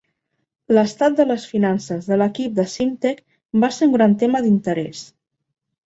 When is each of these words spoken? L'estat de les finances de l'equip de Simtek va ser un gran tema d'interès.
L'estat 0.77 1.17
de 1.19 1.25
les 1.31 1.45
finances 1.51 2.09
de 2.13 2.19
l'equip 2.23 2.57
de 2.63 2.67
Simtek 2.73 3.23
va 3.67 3.73
ser 3.79 3.89
un 3.91 3.97
gran 4.01 4.21
tema 4.25 4.47
d'interès. 4.49 5.09